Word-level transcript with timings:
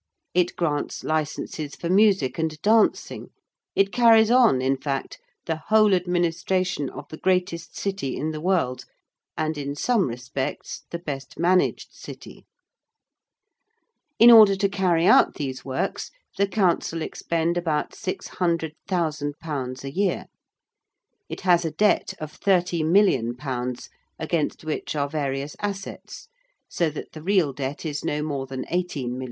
It 0.33 0.55
grants 0.55 1.03
licenses 1.03 1.75
for 1.75 1.87
music 1.87 2.39
and 2.39 2.59
dancing: 2.63 3.29
it 3.75 3.91
carries 3.91 4.31
on, 4.31 4.59
in 4.59 4.75
fact, 4.75 5.19
the 5.45 5.57
whole 5.67 5.93
administration 5.93 6.89
of 6.89 7.07
the 7.09 7.17
greatest 7.19 7.77
City 7.77 8.15
in 8.17 8.31
the 8.31 8.41
world, 8.41 8.85
and, 9.37 9.59
in 9.59 9.75
some 9.75 10.07
respects, 10.07 10.85
the 10.89 10.97
best 10.97 11.37
managed 11.37 11.93
City. 11.93 12.47
In 14.17 14.31
order 14.31 14.55
to 14.55 14.67
carry 14.67 15.05
out 15.05 15.35
these 15.35 15.63
works 15.63 16.09
the 16.35 16.47
Council 16.47 17.03
expend 17.03 17.55
about 17.55 17.91
600,000_l._ 17.91 19.83
a 19.83 19.91
year. 19.91 20.25
It 21.29 21.41
has 21.41 21.63
a 21.63 21.69
debt 21.69 22.15
of 22.19 22.39
30,000,000_l._, 22.39 23.89
against 24.17 24.63
which 24.63 24.95
are 24.95 25.07
various 25.07 25.55
assets, 25.59 26.27
so 26.67 26.89
that 26.89 27.11
the 27.11 27.21
real 27.21 27.53
debt 27.53 27.85
is 27.85 28.03
no 28.03 28.23
more 28.23 28.47
than 28.47 28.65
18,000,000_l. 28.65 29.19